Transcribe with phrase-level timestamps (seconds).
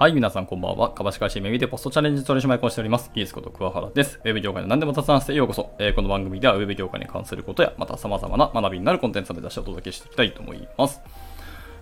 [0.00, 0.94] はい、皆さんこんばんは。
[0.94, 3.10] 株式会社メミでポストチャレンジ取締役をしております。
[3.14, 4.18] ギースこと桑原です。
[4.24, 5.74] ウェブ業界の何でも雑談してようこそ。
[5.78, 11.02] えー、この番組ではウェブ業界に関することや、また様々な学びになるコンテンツを目指してお届けしていきたいと思います。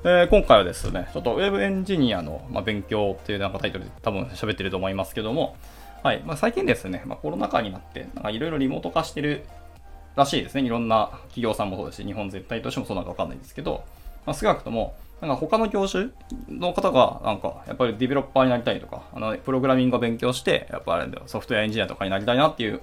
[0.02, 5.54] えー、今回はですね、ちょっとウェブエンジニアの、まあ、勉強っていうなんかタイトルで多分喋ってると思いますけども、
[6.02, 9.44] はい、まあ、最近ですね、まあ、コロナ禍になって、なんかいろいろリモート化してる
[10.16, 10.62] らしいですね。
[10.62, 13.84] いろんな企業さんもそうですし、日本全体としてもそうなのかわかんないんですけど、
[14.28, 16.10] まあ、少なくとも、なんか他の業種
[16.50, 22.82] の方が、なんか、やっぱりディベロッパーになりたいとか、あの、プログラミングを勉強して、やっぱあれだよソフトウェアエンジニアとかになりたいなっていう、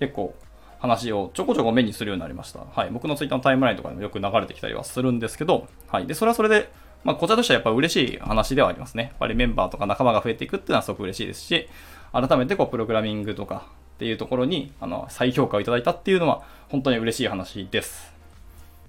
[0.00, 0.34] 結構、
[0.80, 2.58] 話をちょこちょこ目にするようになりました。
[2.74, 2.90] はい。
[2.90, 6.06] 僕のツイッターのタイムラインとかでもよく流れてきたりはするんですけど、はい。
[6.06, 6.70] で、それはそれで、
[7.04, 9.04] まあ、こちらとしてはやっぱ嬉しい話ではありますね。
[9.04, 11.68] やっぱりメンバーとか仲間が増えていくっていうのはすごく嬉しいですし、
[12.12, 18.12] 改めてこう、プログラミングとかっていうところに、あの、再評価をいただいたっていうのは、本当に嬉しい話です。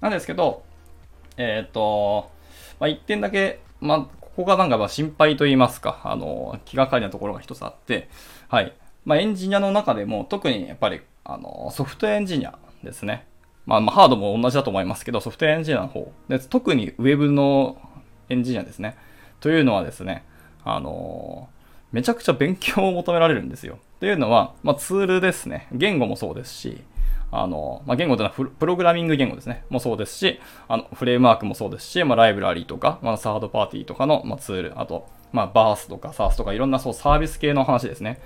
[0.00, 0.64] なんですけど、
[1.36, 2.30] えっ、ー、と、
[2.80, 8.08] まあ、一点だけ、まあ、ここがなんかまあ心配と言いますか、あの、気がかりなところが一つあって、
[8.48, 8.74] はい。
[9.04, 13.26] まあ、エンジニアの中でも、特にやっぱり、あの、ソフトウェアエンジニアですね。
[13.64, 16.12] まあ、まあ、ハードも同じだと思いますけど、ソフトウェアエンジニアの方。
[16.28, 17.78] で特にウェブの
[18.28, 18.96] エンジニアですね。
[19.40, 20.24] というのはですね、
[20.64, 21.48] あの
[21.92, 23.78] めちゃくちゃ勉強を求められるんですよ。
[24.00, 25.68] というのは、まあ、ツールですね。
[25.72, 26.82] 言語もそうですし、
[27.30, 29.64] あの、まあ、言語というのはプログラミング言語ですね。
[29.68, 38.20] もそうですし、あの、フレームワークもそうですし、まあ、ライブラリーとか、まあ、サードパーティーとかの、まあ、ツール、あと、まあ、バースとかサースとかいろんなそうサービス系の話ですね。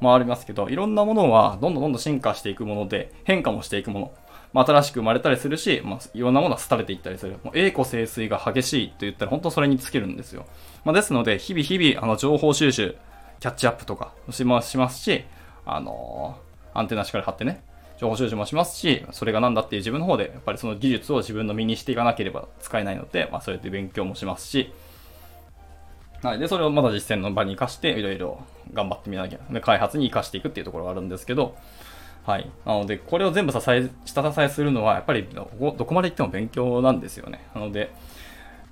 [0.00, 4.12] まあ、ありますけど、いろんなものはどんどんどんどん進化していくもので、変化もしていくもの。
[4.52, 7.38] まあ、新しく生まれたりするし、まあ、いろんなものは廃れていったりする。
[7.44, 10.46] もう栄枯盛衰が激しいと言ったら本当それに尽きるんですよ。
[10.84, 12.96] まあ、ですので、日々日々、あの、情報収集、
[13.40, 15.24] キャッチアップとかしますし、
[15.66, 17.62] あのー、アンテナしっかり張ってね、
[17.98, 24.72] 情報収集もしますし、それが何だっていう自分の方で、やっぱりその技術を自分の身にしていかなければ使えないので、まあ、それで勉強もしますし、
[26.22, 26.38] はい。
[26.38, 28.40] で、それをまだ実践の場に活かして、いろいろ
[28.72, 31.56] 頑張ってみなきゃ、で、開発に活かしていくっていうところがあるんですけど、
[32.24, 32.50] はい。
[32.64, 37.46] なので、これを全部支え、下支えするのは、やっぱりどこ、どこまで行っても勉強なんですよね。
[37.54, 37.92] なので、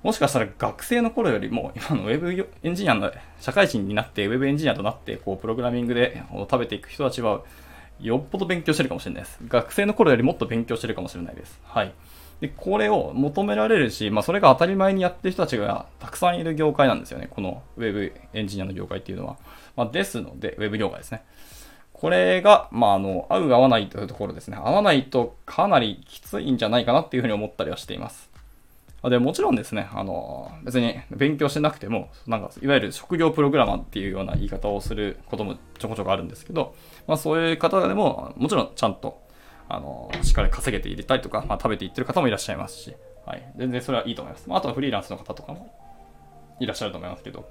[0.03, 7.41] もしかしたら学生の頃よりも、今のウェブエンジニアの社会人になって、ウェブエンジニアとなって、こう、プログラミングで食べていく人たちは、
[7.99, 9.39] よっぽど勉強してるかもしれないです。
[9.47, 11.59] 学生の頃よりもっと勉強してるかもしれないです。
[11.63, 11.93] はい。
[12.41, 17.27] で、これを求められるし、まあ、それが当たり前にやってる人たちがたくさんいる業界なんですよね。
[17.29, 19.37] このウェブエンジニアの業界っていうのは。
[19.75, 21.23] まあ、ですので、ウェブ業界ですね。
[21.93, 24.57] これが、まあ、あの、合う合わないというところですね。
[24.57, 28.29] 合わないとかなりきついんじゃないかなっていうふうに思ったりはしています。
[29.09, 36.75] で、もちろんですね、あの、別に勉強してなくても、なんか、いわゆる職業プログラマーっていうような言い方をすることもちょこちょこあるんですけど、
[37.07, 39.21] まあそういう方でも、もちろんちゃんと、
[39.67, 42.95] あの、しっかり稼げていれたりとか、まあ食べていってる方もいらっしゃいますし、
[43.25, 43.51] はい。
[43.57, 44.47] 全然それはいいと思います。
[44.47, 45.73] まあ、あとはフリーランスの方とかも
[46.59, 47.49] いらっしゃると思いますけど、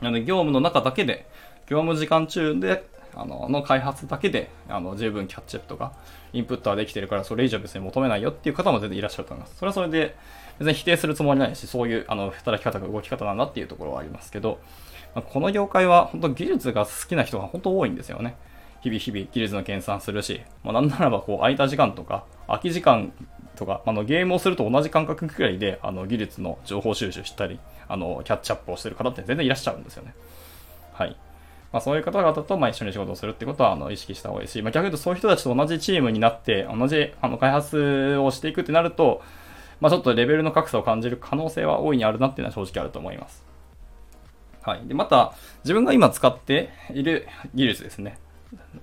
[0.00, 1.26] なので、業務の中だけで、
[1.66, 2.84] 業務時間中で、
[3.16, 5.92] あの、の開発だけで、あの、十分キャッチアップとか、
[6.32, 9.56] インプットはできてるから、それ以上別に求めないよっていう方も全然いらっしゃると思います。
[9.56, 10.16] それはそれで、
[10.58, 14.58] 別に否定するつもりないし、そういう、あの、働き方が動き方なんだっていうところはありますけど、
[15.14, 18.36] まあ、この業界は、本当技術が好きな人が本当多いんですよね。
[18.82, 23.12] 日々日々技術の研鑽するし、まあ、なんならばこう空いた時間とか、空き時間
[23.56, 30.14] とか、あのゲームをすると同じ感覚くらいで、あの技術の情報収集したり、あのキャッチアップをしてる方って全然いらっしゃるんですよね。
[30.92, 31.16] はい。
[31.72, 39.22] まあ、そういう方々とまあ一緒に仕事をするってことはあの意識した方がいいし、まあ、逆に言うとそういう人たちと同じチームになって、同じあの開発をしていくってなると、
[39.80, 43.44] まあ、ちょっとレベルの格差を感じる可能性は大いにあるなっていうのは正直あると思います。
[44.62, 44.80] はい。
[44.86, 48.18] で、また、自分が今使っている技術ですね。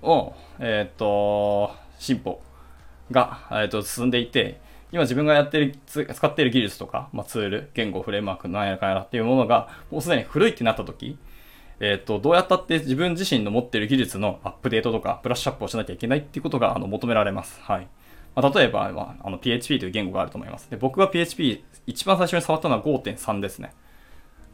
[0.01, 2.41] を、えっ、ー、と、進歩
[3.11, 4.61] が、えー、と進んでいて、
[4.93, 11.17] 今自分がやってる、使っている技術とか、まあ、ツール、言語、フレームワーク、なんやかんやらっていうものが、もうすでに古いってなった時、
[11.79, 17.59] えっ、ー、と、どうやったって自分自身の持っている技術のアップデートとか、ブラッシュアップをしなきゃいけないっていうことが、あの、求められます。
[17.61, 17.87] はい。
[18.35, 20.69] まあ、例えば、まあ、あの PHP という言語があると思います。
[20.69, 23.73] で僕が PHP 一番最初に触ったのは5.3ですね。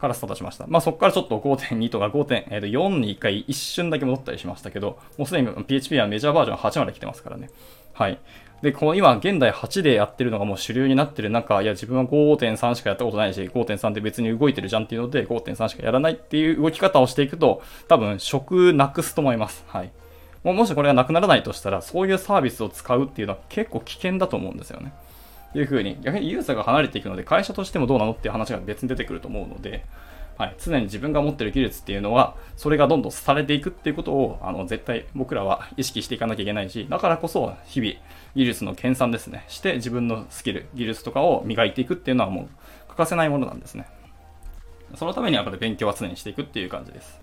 [0.00, 0.66] からスタートしました。
[0.66, 7.50] まあそこからちょっと5.2とか5.4に一回一瞬だけ戻ったりしましたけど、もうすでに PHP はメジャーバージョン8まで来てますからね。
[7.92, 8.18] はい。
[8.62, 19.64] で、この今現代8でやってるのがもう主流になってる中、いや自分は5.3しかやったことないし、5.3で別に動いてるじゃんっていうので5.3しかやらないっていう動き方をしていくと、多分職なくすと思います。
[19.68, 19.90] はい。
[20.44, 24.92] ももしこれがなくならないとしたら、そういうサービスを使うっていうのは結構危険だと思うんですよね。
[25.54, 29.84] いうふうに、逆にユーザーが離れていくので、会社としてもどうなのっていう話が別に出てくると思うので、
[30.40, 37.92] はい、常に自分が持ってる技術っていうのは、それがどんどんされていくっていうことを、あの、絶対僕らは意識していかなきゃいけないし、だからこそ、日々、
[38.34, 42.48] 技術の研鑽ですね、して自分のスキル、技術とかを磨いていくっていうのはもう
[42.88, 43.86] 欠かせないものなんですね。
[44.94, 47.20] そのためにやっぱり勉強は常にしていくっていう感じです。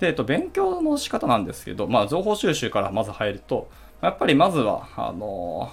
[0.00, 3.70] で、えっと、勉強の仕方なんですけど、まあ、情報収集からまず入ると、
[4.00, 5.70] やっぱりまずは、あの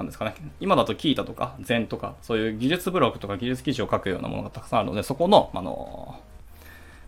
[0.00, 6.18] なんですかね、今だとキータとか禅とか、そういう技術ブログとか技術記事を書くようなものがたくさんあるので、そこの、あの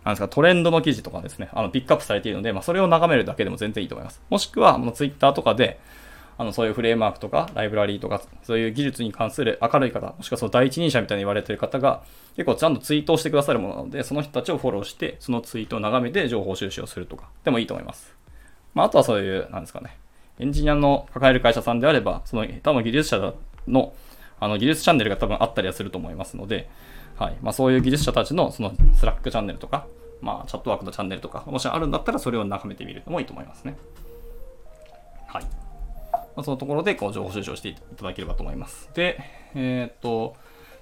[0.05, 4.21] なんですか、トレンドの記事とかですね、あの、ピックアップされているので、まあ、それを眺めるだけでも全然いいと思います。
[4.29, 5.79] もしくは、あの、ツイッターとかで、
[6.37, 12.03] あの、そういうフレームワークとか、ライブラリーとか、そういう技術に関する明るい方、もしくはその第一人者みたいに言われている方が、
[12.35, 18.13] 結構ちゃんとツイートをしてくださるものなので、その人たちをフォローして、そのツイートを眺めて情報収集をするとか、でもいいと思います。
[18.73, 19.95] まあ、あとはそういう、なんですかね、
[20.43, 23.33] エンジニアの抱える会社さんであれば、その、多分技術者
[23.65, 23.93] の、
[24.41, 26.69] あの、技術チャンネルが多分あったりはすると思いますので、
[27.15, 27.37] はい。
[27.41, 29.87] まあ、そういう技術者たちの、その、スラックチャンネルとか、
[30.19, 33.77] まあ、チャットワークのチャンネルとか、もしあるんだったらそれを眺めてみるのもいいと思いますね。
[35.27, 35.43] はい。
[35.43, 35.49] ま
[36.41, 38.89] あ、そのところで、こう、情報収集をしていただければと思います。
[38.93, 39.21] で、
[39.55, 40.35] えー、っと、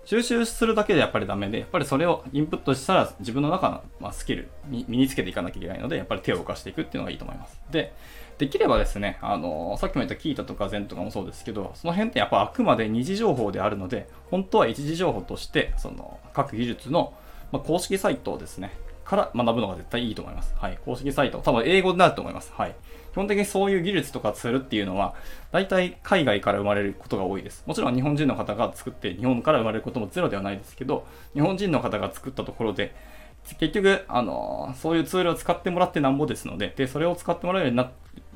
[0.05, 7.61] 収集するだけでやっぱりダメで、やっぱりそれをインプットしたら自分の中の、ま、スキル身につけていかなきゃいけないので、やっぱり手を動かしていくっていうのがいいと思います。
[7.69, 7.93] で、
[8.41, 17.13] できればですね、あの、さっきも言ったキータとかゼンとかもそうですけど、その辺ってやっぱあくまで二次情報であるので、本当は一次情報として、その、各技術の、
[17.51, 18.71] ま、公式サイトですね、
[19.05, 20.55] から学ぶのが絶対いいと思います。
[20.57, 20.79] はい。
[20.83, 21.37] 公式サイト。
[21.37, 22.51] 多分英語になると思います。
[22.57, 22.73] はい。
[23.11, 25.13] 基本的にそういう技術とかツールっていうのは、
[25.51, 27.63] 大体海外から生まれることが多いです。
[27.67, 31.05] もちろん日本人の方が作って日本から生まれることもゼロではないですけど、
[31.35, 32.95] 日本人の方が作ったところで、
[33.59, 37.91] 結局、あのそういうツールを使ってもらってなんぼですので、で、それを使ってもらえるようにな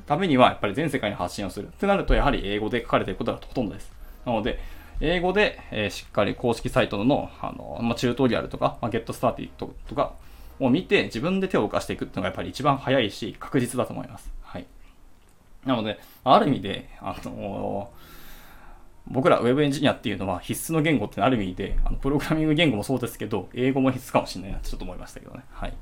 [0.06, 1.68] ためには、やっぱり全世界に発信をする。
[1.68, 3.92] ってなると、やはり英語で書かれていることがほとんどです。
[4.24, 4.58] なので、
[5.00, 10.14] 英語で、えー、しっかり公式サイトの、あの、まあ、チュートリアルとか、まあ、ゲットスターティととか
[10.58, 14.32] を見て、自分で手を動かしていくっていうのがやっぱり一番早いし、確実だと思います。
[14.42, 14.66] はい。
[15.64, 17.90] なので、ある意味で、あの
[19.08, 25.44] 僕ら Web エンジニアっていうのは必須の言語ってある意味で、あのプログラミング言語もそうですけど、英語も必須かもしれないなってちょっと思いましたけどね。
[25.52, 25.72] はい。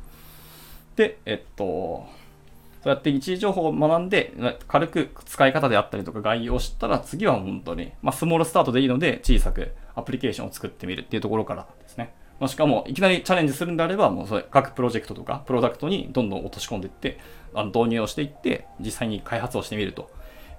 [0.96, 2.06] で、えっと、
[2.84, 4.34] そうやって一時情報を学んで、
[4.68, 12.12] 軽く使い方であったりとか概要を知ったら、次は本当に、まあ、スモールスタートでいいので、小さくアプリケーションを作ってみるっていうところからですね。
[12.38, 17.18] もしかも、いきなりチャレンジするんであれば、もうそれ、各プロジェクトとか、プロダクトにどんどん落とし込んでいって、
[17.54, 20.10] あの導入をしていって、実際に開発をしてみると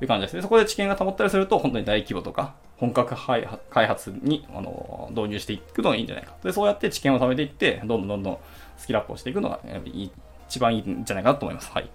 [0.02, 0.42] いう感じですね。
[0.42, 3.46] そこで知見が保ったりすると、本当に大規模とか、本格開
[3.88, 6.34] 発にあの導入していくのがいいんじゃないか。
[6.44, 8.38] で、そうやって知見を貯めていって、どんどんどんどん
[8.78, 9.60] スキルアップをしていくのが
[10.50, 11.72] 一番いいんじゃないかなと思います。
[11.72, 11.90] はい。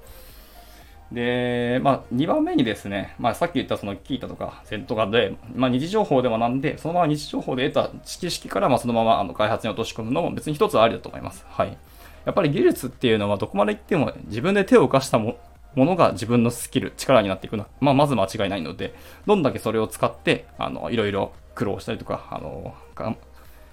[1.13, 11.45] で、まあ、2番目にですね、まあ、さっき言ったその聞いたとか、セントかで、まあ、二次情報で学んで、そのまま二次情報で得た知識から、まあ、そのままあの開発に落とし込むのも別に一つありだと思います。
[11.49, 11.77] はい。
[12.25, 15.39] やっぱり技術っていうのはどこまで行っても自分で手を動かしたも
[15.75, 18.95] のが自分のスキル、力になっていくのは、まあ、まず間違いないので、
[19.27, 22.75] どんだけそれを使って、あの、いろいろ苦労したりとか、あの、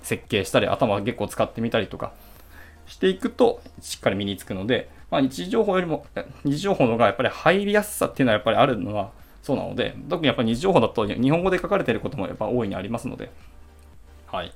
[0.01, 2.13] 設計したり、頭結構使ってみたりとか
[2.87, 6.05] していくと、しっかり身につくので、まあ、日時情報よりも、
[6.43, 9.11] 日時情報の方がやっぱり入りやすさっていうのはやっぱりあるのは
[9.41, 13.31] そうなので、特にやっぱり日時情報だと日本語で書かれていることもやっぱ大いにありますので、
[14.27, 14.51] はい。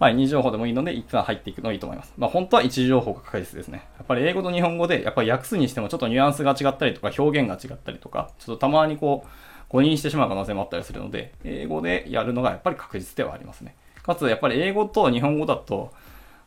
[0.00, 2.12] はい、二次情報でもいいので、一旦入っていくのがいいと思います。
[2.16, 3.86] まあ、本当は一次情報が確実ですね。
[3.96, 9.28] やっぱり英語と日本語で、やっぱり訳すにしてもちょっとニュアンスが違ったりとか、表現が違ったりとか、ちょっとたまにこう、
[9.68, 13.76] 誤認してしまう可能性もあったりするので、英語でやるのがやっぱり確実ではありますね。
[14.02, 15.92] かつ、やっぱり英語と日本語だと、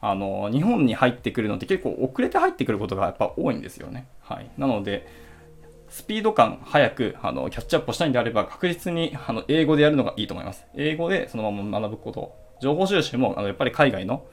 [0.01, 4.07] あの、日本に入ってくるのって結構遅れて入ってくることがやっぱ多いんですよね。
[4.21, 4.49] はい。
[4.57, 5.07] なので、
[5.89, 10.65] スピード感早くあのキャッチアップしたいんであれば確実にあの英語でやるのがいいと思います。
[10.75, 12.35] 英語でそのまま学ぶこと。
[12.59, 14.25] 情報収集もあのやっぱり海外の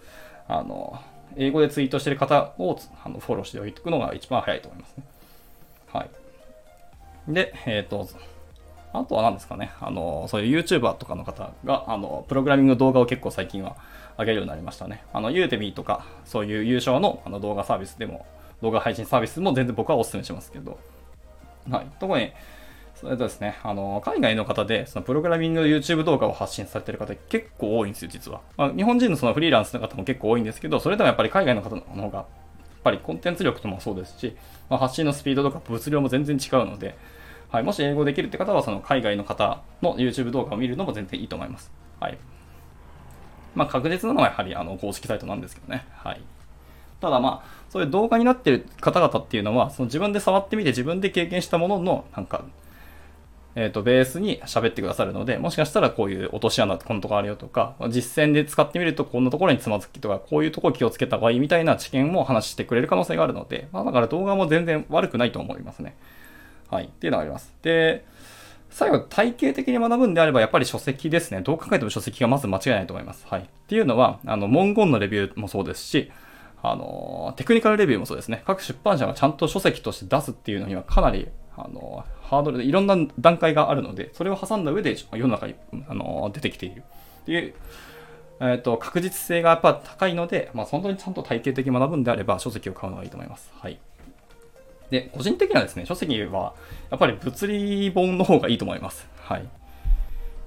[0.48, 0.98] あの
[1.36, 5.04] 英語でツイートしてる方をあのフォローしておいておくのが一番早いと思いますね。
[5.92, 6.10] はい。
[7.32, 8.08] で、えっ、ー、と、
[8.92, 13.76] あとは何ですかね、あの、そういう YouTuber とかの方が、あの、プログラミング動画を結構最近は
[14.18, 15.04] 上げるようになりましたね。
[15.12, 18.26] あの、ユーテミーとか、そういう優勝のあの動画サービスでも、
[18.62, 20.78] 動画配信サービスも全然僕はお勧めしますけど、
[21.70, 21.86] はい。
[21.98, 22.32] 特に、
[22.94, 28.40] それとですね、あの、海外の方で、そのプログラミングの YouTube 動画を発信されてる方結構多いんですよ、実は。
[28.56, 32.26] まあ、日本人のそのフリーランスの方も結構多いんですけど、それでもやっぱり海外の方の方が、やっ
[32.84, 34.36] ぱりコンテンツ力ともそうですし、
[34.68, 36.96] まあ、発信のスピードとか物量も全然違うので、
[37.50, 41.72] はい、もし英語できるって方は、その海外の方の YouTube 動画を見るのも全然いいと思います。
[42.00, 42.18] はい。
[43.54, 45.86] まあ、確実なのはやはりあの公式サイトなんですけどね。
[45.92, 46.20] はい。
[47.00, 52.44] ただまあ、そういう動画になってる方々っていうのは、その自分で触ってみて自分で経験したものの、なんか、
[53.56, 65.94] えっ、と、ベースに喋ってくださるので、もしかしたらこういう落とし穴ってこのとこあるよとか、実践で使ってみるとこんなところにつまずきとか、こういうとこ気をつけた方がいいみたいな知見も話してくれる可能性があるので、まあだから動画も全然悪くないと思いますね。
[66.70, 66.86] はい。
[66.86, 67.54] っていうのがあります。
[67.62, 68.04] で、
[68.74, 71.42] 最後、体系的に学ぶんであれば、やっぱり書籍ですね。
[71.42, 73.24] どう考えても書籍がまず間違いないと思います。
[73.30, 73.42] はい。
[73.42, 76.10] っていうのは、あの、文言のレビューもそうですし、
[76.60, 78.42] あの、テクニカルレビューもそうですね。
[78.44, 85.54] 各出版社がちゃんと書籍として出すっていうのにはかなり、あの、ハードルでいろんな段階があるので、それを挟んだ上で世の中に、
[85.88, 86.82] あの、出てきている
[87.22, 87.54] っていう、
[88.40, 93.52] えっ、ー、と、確実性がやっぱ高いので、まあ、本当にちゃんと体系的に学ぶんであれば、書籍を買うのがいいと思います。
[93.54, 93.78] はい。
[94.90, 96.54] で、個人的にはですね、書籍は、
[96.90, 99.08] やっぱり物理本の方がいいと思います。
[99.20, 99.46] はい。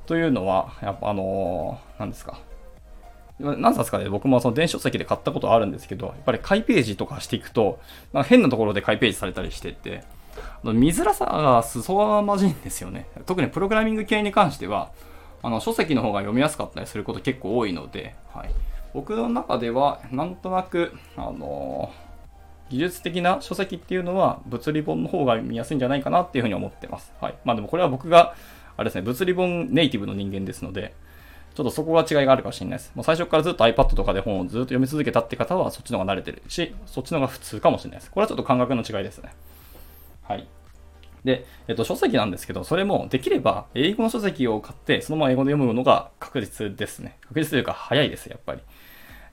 [0.06, 2.39] というのは、やっぱあのー、何ですか。
[3.39, 7.79] 何冊かで僕もその電子書籍で買ったことあるんですけど、やっぱり開ページとかしていくと、
[8.13, 10.03] なんか変なところで開ページされたりしてて、
[10.63, 13.06] 見づらさが裾まじいんですよね。
[13.25, 14.89] 特にプログラミング系に関しては、
[15.44, 18.50] あの書籍の方が読みやすかったりすること結構多いので、はい、
[18.94, 22.07] 僕の中ではなんとなく、あのー
[22.70, 27.14] 技術的な書籍っていうのは物理本の方が見やすいんじゃないかなっていうふうに思ってます。
[27.22, 27.36] はい。
[27.46, 28.36] まあでもこれは僕が、
[28.76, 30.94] あれですね、物理本ネイティブの人間ですので、
[31.56, 32.92] ちょっとそこが違いがあるかもしれないです。
[32.94, 38.12] もう最初からずっと iPad とかで本をずっと読み続けたって方はそっちの方が慣れてるし、そっちの方が普通かもしれないです。
[38.12, 39.34] これはちょっと感覚の違いですね。
[40.22, 40.48] はい。
[41.24, 47.18] で、えっと、書籍なんですけど、それもできれば英語の書籍を買って、そのまま英語で読むのが確実ですね。
[47.28, 48.62] 確実というか早いです、やっぱり。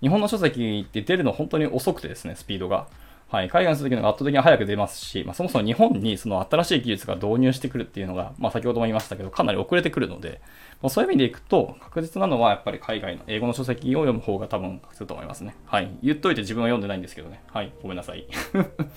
[0.00, 2.87] 日本の書籍って出るの本当に遅くてですね、スピードが。
[3.35, 10.41] はい、海外の書籍のが圧倒的に早く出ますし、まあ、そもそも日本にその新しい技術が導入してくるっていうのが、まあ、先ほども言いましたけど、かなり遅れてくるので、
[10.81, 15.57] まあ、そういう意味でいくと、確実なのはやっぱり海外の英語の書籍を読む方が多分すると思いますね。
[15.67, 15.91] はい。
[16.00, 17.43] 言っといて自分は読んでないんですけどね。
[17.53, 17.73] はい。
[17.83, 18.25] ごめんなさい。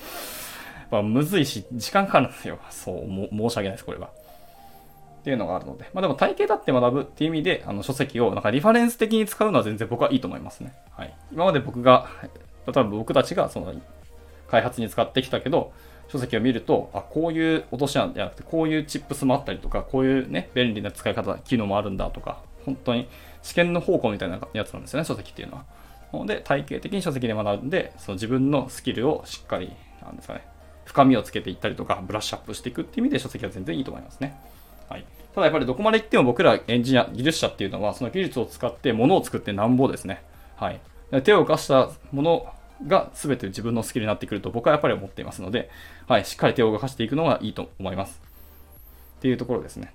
[0.91, 2.60] まあ、むずいし、時間かかるんですよ。
[2.70, 4.10] そう、申し訳ないです、これは。
[5.20, 5.89] っていうのがあるので。
[5.96, 10.74] まあでも体系だって学ぶっていう意味で、あの書籍をなんかリファレンス的に使うのは全然僕はいいと思いますね。
[10.91, 11.13] はい。
[11.34, 12.29] 今まで僕が、例
[12.70, 13.74] えば僕たちがその
[14.49, 15.71] 開発に使ってきたけど、
[16.09, 23.07] 書籍を見ると、あ、こういう落とし穴じゃなくて、こういうチップスもあったりとか、こういうね、便利な使い方、機能もあるんだとか、本当に
[23.41, 25.65] 試験の方向みたいなやつなんですよね、書籍っていうのは。
[26.13, 30.45] なので、体系的に書籍で学んで、その自分のスキルをしっかり、なんですかね、
[30.85, 34.39] 深みをつけていったりとか、ブラッシュアップしていくっていう意味で書籍は全然いいと思いますね。
[34.89, 35.05] はい。
[35.35, 40.23] ただやっぱりどこまで行っても僕らエンジニア、技術者っていうのは、その技術を使って物を作ってなんぼですね。
[40.55, 40.79] はい。
[41.23, 42.53] 手を動かしたもの
[42.86, 45.69] が全て自分のスキルになってくると僕はやっぱり思っていますので、
[46.07, 48.22] はい、しっかり手を動かしていくのがいいと思います。
[49.17, 49.93] っていうところですね。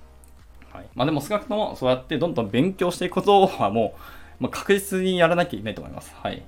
[0.73, 0.87] はい。
[0.95, 3.95] まあでも少なくともそうやってどんどん勉強していくことは も
[4.41, 6.15] う、まあ、確実にやらなきゃいけないと思います。
[6.17, 6.43] はい。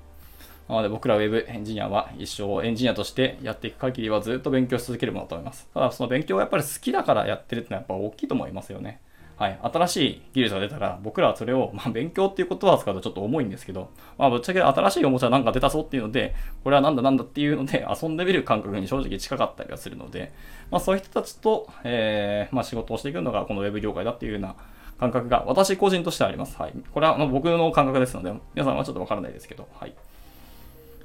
[0.69, 5.69] なので僕ら Web エンジニアは一生エンジニアとしてやっていく限りはずっと勉強し続けるものだと思います。
[5.75, 9.00] ただその勉強がやっぱり好きだからやってるってのはやっぱ大きいと思いますよね。
[9.37, 20.33] はい、新しい技術が出たら、僕らはそれを、まあ、勉強っていう言葉を使うとちょっと重いんですけど、まあ、ぶっちゃけ新しいおもちゃなんか出たぞっていうので、これはなんだなんだっていうので、 遊んでみる感覚に正直近かったりはするので、
[20.71, 24.55] まあ、そういう人たちと、えー、まあ、仕事をしていくのがこの Web 業界だっていうような
[25.00, 26.57] 感覚が、私個人としてはあります。
[26.61, 26.73] はい。
[26.93, 29.95] これは僕の感覚ですので、皆さんはちょっとわからないですけど、はい。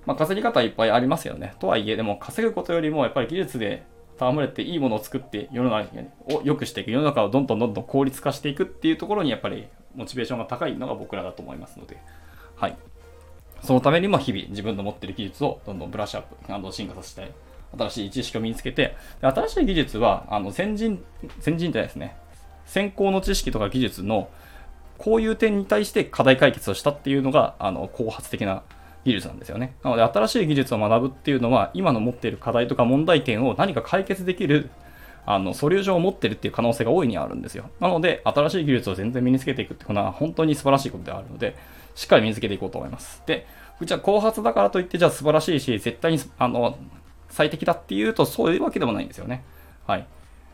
[0.05, 1.55] まあ、稼ぎ方いっぱいありますよね。
[1.59, 3.83] とはいえ、でも稼ぐことよりも、やっぱり技術で
[4.19, 5.89] 戯れていいものを作って世の中
[6.25, 11.97] を良くしていく世の中をどんどんどんどん効率化していくっていうところにやっぱりモチベーションが高いのが僕らだと思いますので、
[12.55, 12.77] はい。
[13.63, 17.31] そのためにも日々自分の持ってる技術をどんどんブラッシュアップ、進化させたい。
[17.77, 21.03] 新しい知識を身につけて、新しい技術は、あの、先人、
[21.39, 22.15] 先人ってですね、
[22.65, 24.29] 先行の知識とか技術の
[24.97, 28.63] こういう点に対して課題解決をしたっていうのが、あの、後発的な
[29.05, 29.75] 技術なんですよね。
[29.83, 34.69] なので新しい技術を学ぶっていうのは今の持っている課題とか問題点を何か解決できる
[35.25, 37.69] あのソリューションを持ってるっていう可能性が大いにあるんですよ。
[37.79, 41.55] なので新しい技術を全然身につけていくっていうのは本当に素晴らしいことであるので
[41.95, 43.21] しっかり身につけていこうと思います。
[43.25, 43.45] で、
[43.81, 46.77] じゃあ後発だからといってじゃあ素晴らしいし絶対にあの
[47.29, 49.43] 最適だっていうとそういうわけでもないんですよね。
[49.85, 50.05] はい。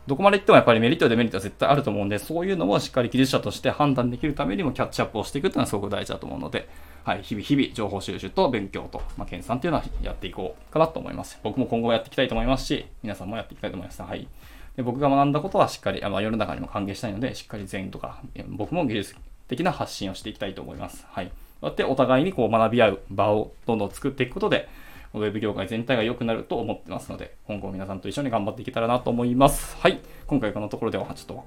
[0.07, 6.69] どこまで行ってもやっぱりメリット、デメリットは絶対あると思うんで、そういうのもしっかり技術者として判断できるためにもキャッチアップをしていくっていうのはすごく大事だと思うので、
[7.05, 11.39] はい、日々日々情報収集と勉強と、まあ、研鑽っていうのはやっていこうかなと思います。
[11.43, 14.01] 僕も今後やっていきたいと思いますし、皆さんもやっていきたいと思います。
[14.01, 14.27] はい。
[14.75, 19.15] で僕が学んだことはしっかり、あ世の中にも還元したいので、しっかり全員とか、僕も技術
[19.47, 21.05] 的な発信をしていきたいと思います。
[21.07, 21.27] はい。
[21.62, 24.67] そうやってお互いにこう学び合う場をどんどん作っていくことで、
[25.13, 29.77] ウェブ業界全体が良くなると思ってますので、今後皆さんと一緒に頑張っていけたらなと思います。
[29.79, 30.01] はい。
[30.25, 31.45] 今回このところではちょっと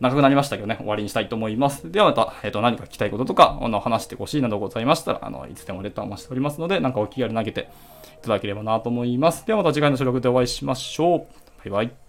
[0.00, 1.90] 長くなりましたけどね、終わりにしたいと思います。
[1.90, 7.68] ではまた、えっ、ー、と、何か聞きたいこととか、あの、話してほしいなどございましたら、あの、いつでもレターを待しておりますので、なんかお気軽に投げて
[8.20, 9.46] いただければなと思います。
[9.46, 11.70] ではまた次回の収録でお会いしましょう。
[11.70, 12.03] バイバイ。